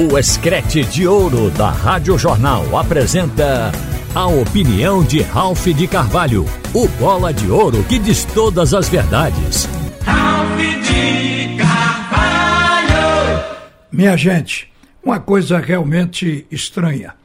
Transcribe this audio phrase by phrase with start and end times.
[0.00, 3.72] O Escrete de Ouro da Rádio Jornal apresenta
[4.14, 9.68] a opinião de Ralph de Carvalho, o bola de ouro que diz todas as verdades.
[10.04, 13.44] Ralph de Carvalho!
[13.90, 14.72] Minha gente,
[15.02, 17.16] uma coisa realmente estranha.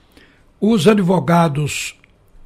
[0.60, 1.94] Os advogados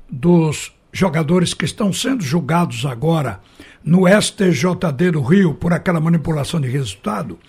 [0.09, 3.39] dos jogadores que estão sendo julgados agora
[3.82, 7.39] no STJD do Rio por aquela manipulação de resultado,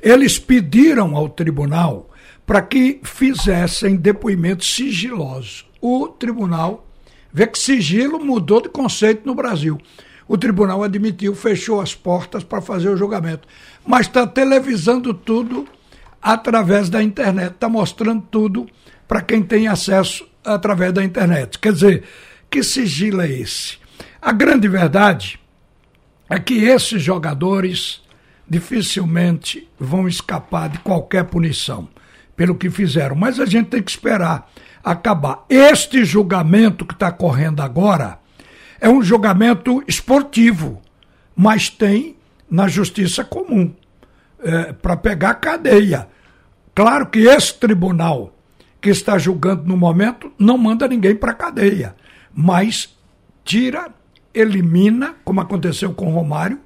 [0.00, 2.09] eles pediram ao tribunal
[2.50, 5.64] para que fizessem depoimento sigiloso.
[5.80, 6.84] O tribunal
[7.32, 9.80] vê que sigilo mudou de conceito no Brasil.
[10.26, 13.46] O tribunal admitiu, fechou as portas para fazer o julgamento.
[13.86, 15.64] Mas está televisando tudo
[16.20, 18.68] através da internet, está mostrando tudo
[19.06, 21.56] para quem tem acesso através da internet.
[21.56, 22.02] Quer dizer,
[22.50, 23.78] que sigilo é esse?
[24.20, 25.38] A grande verdade
[26.28, 28.02] é que esses jogadores
[28.48, 31.88] dificilmente vão escapar de qualquer punição
[32.40, 33.14] pelo que fizeram.
[33.14, 34.50] Mas a gente tem que esperar
[34.82, 35.44] acabar.
[35.46, 38.18] Este julgamento que está correndo agora
[38.80, 40.80] é um julgamento esportivo,
[41.36, 42.16] mas tem
[42.50, 43.74] na justiça comum
[44.42, 46.08] é, para pegar cadeia.
[46.74, 48.34] Claro que esse tribunal
[48.80, 51.94] que está julgando no momento não manda ninguém para cadeia,
[52.32, 52.96] mas
[53.44, 53.90] tira,
[54.32, 56.58] elimina, como aconteceu com Romário,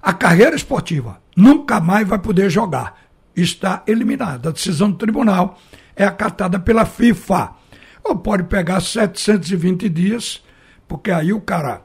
[0.00, 1.20] a carreira esportiva.
[1.36, 3.09] Nunca mais vai poder jogar
[3.42, 4.48] está eliminada.
[4.48, 5.58] A decisão do tribunal
[5.96, 7.50] é acatada pela FIFA.
[8.02, 10.42] Ou pode pegar 720 dias,
[10.88, 11.82] porque aí o cara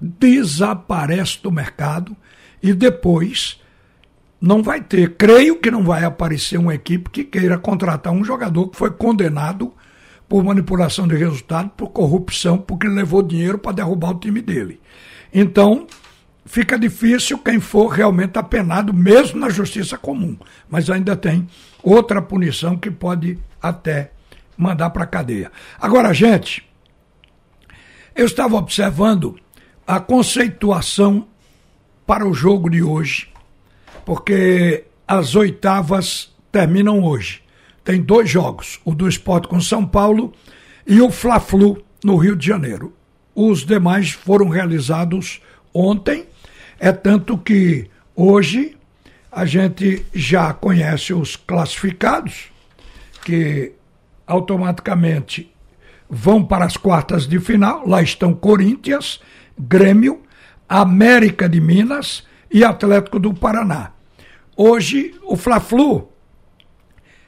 [0.00, 2.16] desaparece do mercado
[2.62, 3.60] e depois
[4.40, 5.16] não vai ter.
[5.16, 9.72] Creio que não vai aparecer uma equipe que queira contratar um jogador que foi condenado
[10.28, 14.80] por manipulação de resultado, por corrupção, porque levou dinheiro para derrubar o time dele.
[15.32, 15.86] Então,
[16.44, 20.36] fica difícil quem for realmente apenado, mesmo na justiça comum.
[20.68, 21.48] Mas ainda tem
[21.82, 24.12] outra punição que pode até
[24.56, 25.50] mandar para a cadeia.
[25.80, 26.68] Agora, gente,
[28.14, 29.38] eu estava observando
[29.86, 31.26] a conceituação
[32.06, 33.28] para o jogo de hoje,
[34.04, 37.42] porque as oitavas terminam hoje.
[37.84, 40.32] Tem dois jogos, o do esporte com São Paulo
[40.86, 42.92] e o Fla-Flu no Rio de Janeiro.
[43.34, 45.40] Os demais foram realizados
[45.74, 46.26] ontem
[46.82, 48.76] é tanto que hoje
[49.30, 52.50] a gente já conhece os classificados,
[53.24, 53.70] que
[54.26, 55.54] automaticamente
[56.10, 57.86] vão para as quartas de final.
[57.86, 59.20] Lá estão Corinthians,
[59.56, 60.22] Grêmio,
[60.68, 63.92] América de Minas e Atlético do Paraná.
[64.56, 66.10] Hoje, o Fla-Flu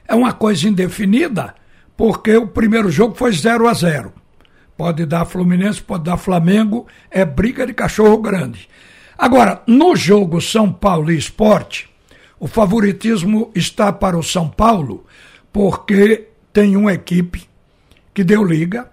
[0.05, 1.55] é uma coisa indefinida,
[1.95, 4.11] porque o primeiro jogo foi 0 a 0
[4.75, 8.67] Pode dar Fluminense, pode dar Flamengo, é briga de cachorro grande.
[9.17, 11.89] Agora, no jogo São Paulo e Esporte,
[12.39, 15.05] o favoritismo está para o São Paulo,
[15.53, 17.47] porque tem uma equipe
[18.13, 18.91] que deu liga,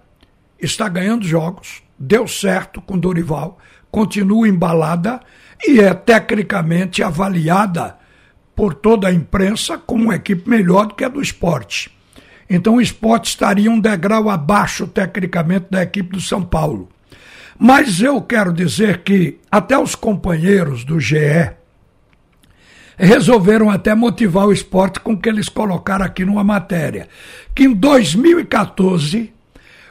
[0.59, 3.57] está ganhando jogos, deu certo com Dorival,
[3.91, 5.19] continua embalada
[5.67, 7.97] e é tecnicamente avaliada
[8.55, 11.91] por toda a imprensa como uma equipe melhor do que a do esporte.
[12.49, 16.89] Então o esporte estaria um degrau abaixo tecnicamente da equipe do São Paulo.
[17.57, 21.51] Mas eu quero dizer que até os companheiros do GE
[22.97, 27.07] resolveram até motivar o esporte com que eles colocaram aqui numa matéria.
[27.55, 29.33] Que em 2014,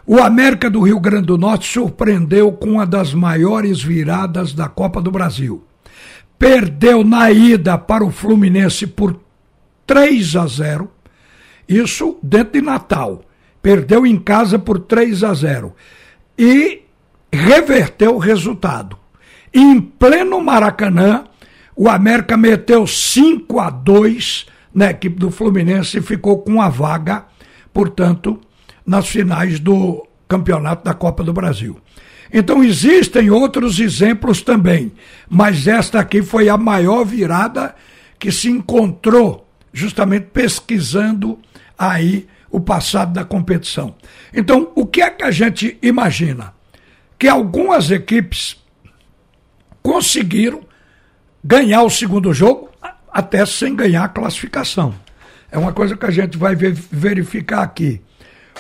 [0.07, 5.01] o América do Rio Grande do Norte surpreendeu com uma das maiores viradas da Copa
[5.01, 5.65] do Brasil.
[6.39, 9.19] Perdeu na ida para o Fluminense por
[9.87, 10.91] 3 a 0.
[11.69, 13.23] Isso dentro de Natal.
[13.63, 15.73] Perdeu em casa por 3 a 0.
[16.37, 16.82] E
[17.33, 18.97] reverteu o resultado.
[19.53, 21.25] Em pleno Maracanã,
[21.75, 27.25] o América meteu 5 a 2 na equipe do Fluminense e ficou com a vaga,
[27.73, 28.41] portanto,
[28.87, 31.79] nas finais do Campeonato da Copa do Brasil.
[32.33, 34.93] Então existem outros exemplos também,
[35.29, 37.75] mas esta aqui foi a maior virada
[38.19, 41.39] que se encontrou justamente pesquisando
[41.79, 43.95] aí o passado da competição.
[44.33, 46.53] Então, o que é que a gente imagina?
[47.23, 48.61] Que algumas equipes
[49.81, 50.63] conseguiram
[51.45, 52.69] ganhar o segundo jogo
[53.13, 54.93] até sem ganhar a classificação.
[55.49, 58.03] É uma coisa que a gente vai verificar aqui.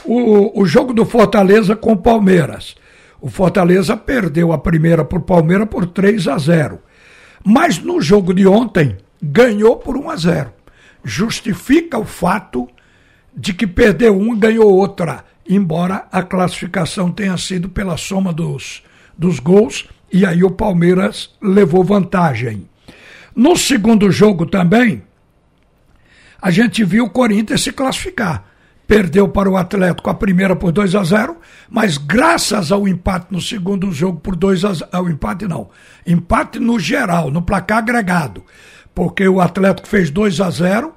[0.04, 2.76] O, o jogo do Fortaleza com o Palmeiras.
[3.20, 6.78] O Fortaleza perdeu a primeira por Palmeiras por 3 a 0.
[7.44, 10.52] Mas no jogo de ontem ganhou por 1 a 0.
[11.02, 12.68] Justifica o fato
[13.36, 18.82] de que perdeu um ganhou outra embora a classificação tenha sido pela soma dos,
[19.16, 22.68] dos gols, e aí o Palmeiras levou vantagem.
[23.34, 25.02] No segundo jogo também,
[26.40, 28.44] a gente viu o Corinthians se classificar.
[28.86, 31.36] Perdeu para o Atlético a primeira por 2 a 0
[31.70, 35.70] mas graças ao empate no segundo jogo por 2 a 0, ao empate não,
[36.06, 38.44] empate no geral, no placar agregado,
[38.94, 40.92] porque o Atlético fez 2 a 0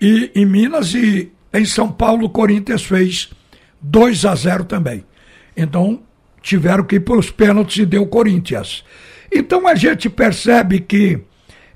[0.00, 3.30] e em Minas e em São Paulo o Corinthians fez
[3.86, 5.04] 2 a 0 também.
[5.56, 6.00] Então
[6.42, 8.84] tiveram que ir para os pênaltis e deu Corinthians.
[9.32, 11.20] Então a gente percebe que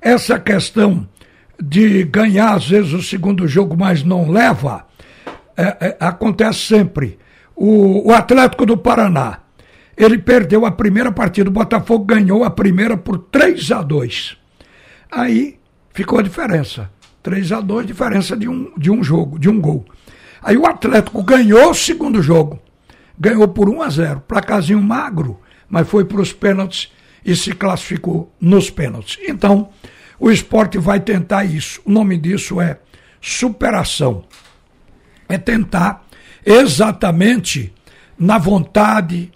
[0.00, 1.08] essa questão
[1.60, 4.86] de ganhar às vezes o segundo jogo, mas não leva,
[5.56, 7.18] é, é, acontece sempre.
[7.54, 9.40] O, o Atlético do Paraná,
[9.96, 14.38] ele perdeu a primeira partida, o Botafogo ganhou a primeira por 3 a 2
[15.10, 15.58] Aí
[15.92, 16.90] ficou a diferença.
[17.22, 19.84] 3 a 2 diferença de um, de um jogo, de um gol.
[20.42, 22.58] Aí o Atlético ganhou o segundo jogo.
[23.19, 26.90] Ganhou por 1 a 0 Placazinho magro, mas foi para os pênaltis
[27.25, 29.19] e se classificou nos pênaltis.
[29.28, 29.69] Então,
[30.19, 31.81] o esporte vai tentar isso.
[31.84, 32.78] O nome disso é
[33.20, 34.25] superação.
[35.28, 36.04] É tentar
[36.44, 37.72] exatamente
[38.19, 39.31] na vontade,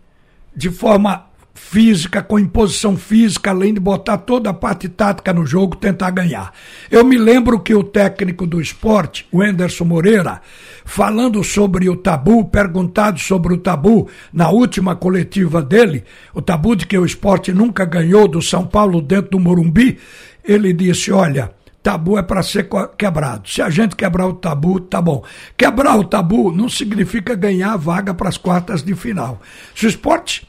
[0.54, 5.76] de forma física, com imposição física, além de botar toda a parte tática no jogo,
[5.76, 6.52] tentar ganhar.
[6.90, 10.42] Eu me lembro que o técnico do esporte, o Enderson Moreira,
[10.84, 16.02] falando sobre o tabu, perguntado sobre o tabu na última coletiva dele,
[16.34, 19.98] o tabu de que o esporte nunca ganhou do São Paulo dentro do Morumbi,
[20.44, 21.52] ele disse: olha.
[21.84, 22.66] Tabu é para ser
[22.96, 23.46] quebrado.
[23.46, 25.22] Se a gente quebrar o tabu, tá bom.
[25.54, 29.38] Quebrar o tabu não significa ganhar a vaga para as quartas de final.
[29.74, 30.48] Se o esporte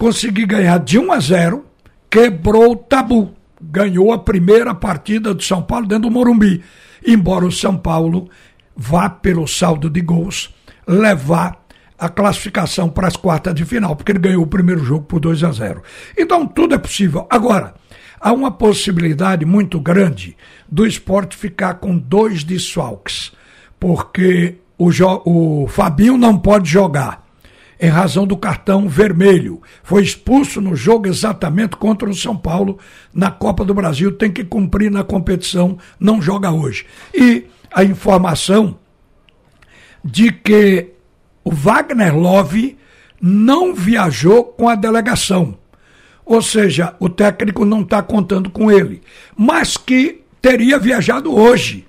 [0.00, 1.66] conseguir ganhar de 1 a 0,
[2.08, 3.34] quebrou o tabu.
[3.60, 6.64] Ganhou a primeira partida do São Paulo dentro do Morumbi.
[7.06, 8.30] Embora o São Paulo
[8.74, 10.54] vá pelo saldo de gols
[10.88, 11.62] levar
[11.98, 15.44] a classificação para as quartas de final, porque ele ganhou o primeiro jogo por 2
[15.44, 15.82] a 0.
[16.16, 17.26] Então tudo é possível.
[17.28, 17.74] Agora,
[18.18, 20.34] há uma possibilidade muito grande
[20.66, 23.32] do esporte ficar com dois desfalques,
[23.78, 24.88] porque o,
[25.26, 27.29] o Fabinho não pode jogar
[27.80, 29.62] em razão do cartão vermelho.
[29.82, 32.78] Foi expulso no jogo exatamente contra o São Paulo
[33.12, 36.84] na Copa do Brasil, tem que cumprir na competição, não joga hoje.
[37.14, 38.78] E a informação
[40.04, 40.90] de que
[41.42, 42.76] o Wagner Love
[43.20, 45.56] não viajou com a delegação.
[46.24, 49.02] Ou seja, o técnico não está contando com ele,
[49.36, 51.86] mas que teria viajado hoje,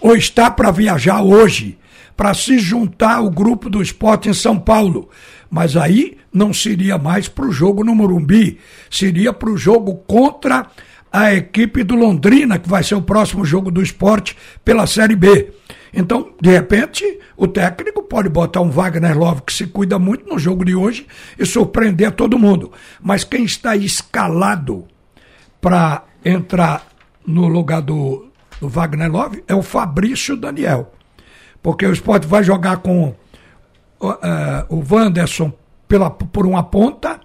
[0.00, 1.78] ou está para viajar hoje
[2.18, 5.08] para se juntar ao grupo do esporte em São Paulo.
[5.48, 8.58] Mas aí não seria mais para o jogo no Morumbi,
[8.90, 10.66] seria para o jogo contra
[11.12, 15.52] a equipe do Londrina, que vai ser o próximo jogo do esporte pela Série B.
[15.94, 20.40] Então, de repente, o técnico pode botar um Wagner Love que se cuida muito no
[20.40, 21.06] jogo de hoje
[21.38, 22.72] e surpreender todo mundo.
[23.00, 24.86] Mas quem está escalado
[25.60, 26.84] para entrar
[27.24, 28.26] no lugar do,
[28.60, 30.97] do Wagner Love é o Fabrício Daniel
[31.62, 33.14] porque o esporte vai jogar com
[34.00, 34.14] uh,
[34.68, 35.52] o Wanderson
[35.86, 37.20] pela, por uma ponta,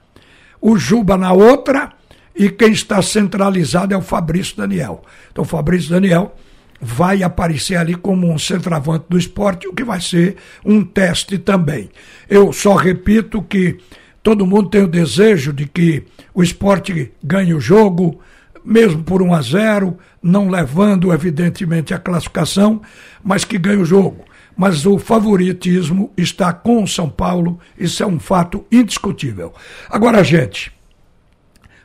[0.62, 1.92] o Juba na outra,
[2.36, 5.04] e quem está centralizado é o Fabrício Daniel.
[5.32, 6.34] Então, o Fabrício Daniel
[6.82, 11.90] vai aparecer ali como um centroavante do esporte, o que vai ser um teste também.
[12.30, 13.78] Eu só repito que
[14.22, 16.04] todo mundo tem o desejo de que
[16.34, 18.20] o esporte ganhe o jogo,
[18.64, 22.82] mesmo por 1 a 0, não levando, evidentemente, a classificação,
[23.24, 24.24] mas que ganhe o jogo.
[24.56, 29.54] Mas o favoritismo está com o São Paulo, isso é um fato indiscutível.
[29.90, 30.72] Agora, gente,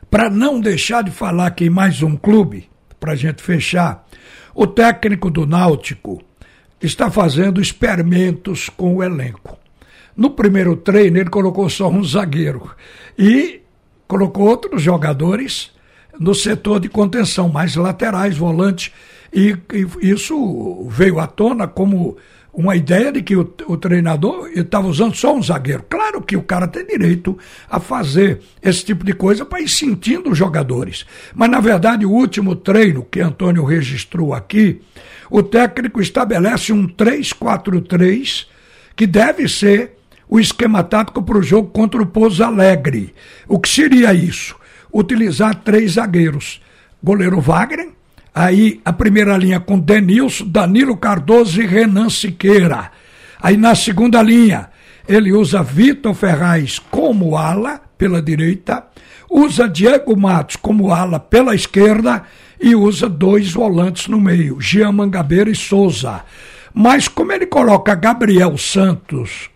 [0.09, 2.69] para não deixar de falar aqui em mais um clube,
[2.99, 4.07] para a gente fechar,
[4.53, 6.21] o técnico do Náutico
[6.81, 9.57] está fazendo experimentos com o elenco.
[10.15, 12.71] No primeiro treino, ele colocou só um zagueiro
[13.17, 13.61] e
[14.07, 15.71] colocou outros jogadores
[16.19, 18.93] no setor de contenção, mais laterais, volante,
[19.33, 19.55] e,
[20.01, 22.17] e isso veio à tona como
[22.51, 25.85] uma ideia de que o, o treinador estava usando só um zagueiro.
[25.87, 27.37] Claro que o cara tem direito
[27.69, 31.05] a fazer esse tipo de coisa para ir sentindo os jogadores.
[31.33, 34.81] Mas, na verdade, o último treino que Antônio registrou aqui,
[35.29, 38.47] o técnico estabelece um 3-4-3
[38.95, 39.97] que deve ser
[40.27, 43.13] o esquema tático para o jogo contra o Pouso Alegre.
[43.47, 44.58] O que seria isso?
[44.93, 46.61] Utilizar três zagueiros.
[47.01, 47.89] Goleiro Wagner,
[48.33, 52.91] aí a primeira linha com Denilson, Danilo Cardoso e Renan Siqueira.
[53.41, 54.69] Aí na segunda linha,
[55.07, 58.85] ele usa Vitor Ferraz como ala pela direita,
[59.29, 62.23] usa Diego Matos como ala pela esquerda
[62.61, 66.23] e usa dois volantes no meio, Jean Mangabeira e Souza.
[66.73, 69.49] Mas como ele coloca Gabriel Santos,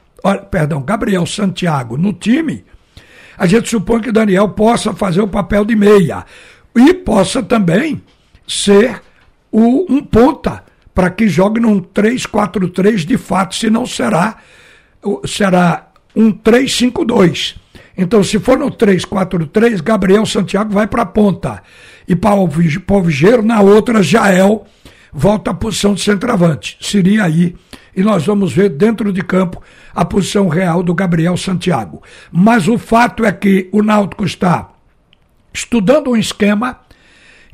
[0.50, 2.63] perdão, Gabriel Santiago no time,
[3.38, 6.25] a gente supõe que Daniel possa fazer o papel de meia
[6.75, 8.02] e possa também
[8.48, 9.02] ser
[9.52, 10.63] o, um ponta
[10.94, 14.38] para que jogue num 3-4-3 de fato, senão será,
[15.25, 17.56] será um 3-5-2.
[17.98, 21.62] Então, se for no 3-4-3, Gabriel Santiago vai para a ponta.
[22.08, 24.66] E Paulo Vigeiro, na outra, Jael
[25.12, 26.78] volta à posição de centroavante.
[26.82, 27.56] Seria aí.
[27.95, 29.62] E nós vamos ver dentro de campo
[29.93, 32.01] a posição real do Gabriel Santiago.
[32.31, 34.69] Mas o fato é que o Náutico está
[35.53, 36.79] estudando um esquema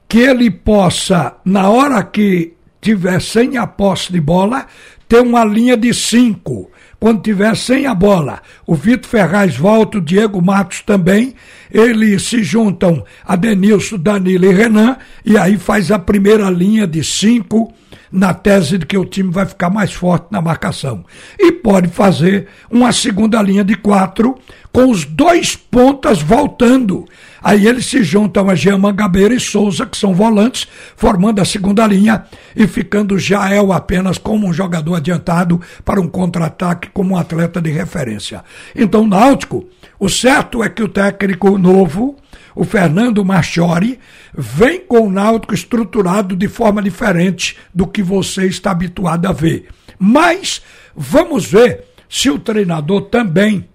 [0.08, 4.65] que ele possa, na hora que tiver sem a posse de bola,
[5.08, 6.69] ter uma linha de cinco
[7.00, 8.41] quando tiver sem a bola.
[8.68, 11.34] O Vitor Ferraz volta, o Diego Matos também.
[11.72, 17.03] Eles se juntam a Denilson, Danilo e Renan, e aí faz a primeira linha de
[17.03, 17.74] cinco
[18.12, 21.06] na tese de que o time vai ficar mais forte na marcação.
[21.39, 24.38] E pode fazer uma segunda linha de quatro
[24.74, 27.06] com os dois pontas voltando.
[27.41, 31.86] Aí eles se juntam a Jean Mangabeira e Souza, que são volantes, formando a segunda
[31.88, 37.62] linha e ficando Jael apenas como um jogador adiantado para um contra-ataque como um atleta
[37.62, 38.43] de referência.
[38.75, 39.67] Então, Náutico,
[40.00, 42.15] o certo é que o técnico novo,
[42.55, 44.00] o Fernando Marchiori,
[44.38, 49.67] vem com o Náutico estruturado de forma diferente do que você está habituado a ver.
[49.98, 50.62] Mas
[50.96, 53.67] vamos ver se o treinador também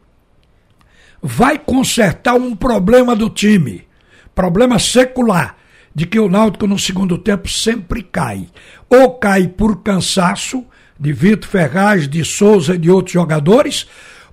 [1.26, 3.88] vai consertar um problema do time,
[4.34, 5.56] problema secular,
[5.94, 8.46] de que o Náutico no segundo tempo sempre cai.
[8.90, 10.66] Ou cai por cansaço
[11.00, 13.86] de Vitor Ferraz, de Souza e de outros jogadores,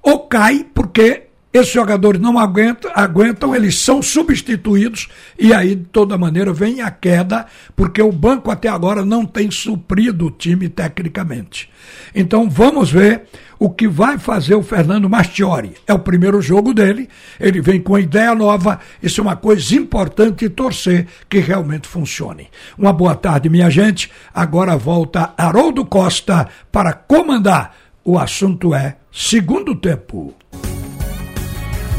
[0.03, 6.17] ou cai porque esses jogadores não aguentam, aguentam, eles são substituídos e aí, de toda
[6.17, 11.69] maneira, vem a queda, porque o banco até agora não tem suprido o time tecnicamente.
[12.15, 13.23] Então vamos ver
[13.59, 15.73] o que vai fazer o Fernando Mastiori.
[15.85, 20.47] É o primeiro jogo dele, ele vem com ideia nova, isso é uma coisa importante
[20.49, 22.49] torcer que realmente funcione.
[22.77, 24.09] Uma boa tarde, minha gente.
[24.33, 27.75] Agora volta Haroldo Costa para comandar.
[28.03, 30.33] O assunto é segundo tempo.